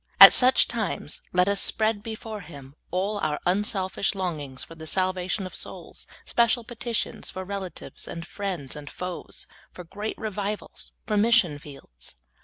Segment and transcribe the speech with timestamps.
[0.19, 5.45] At such times, let us spread before Him all our unselfish longings for the salvation
[5.45, 11.59] of souls, special petitions for relatives and friends and foes, for great Revivals, for mission
[11.59, 12.15] fields.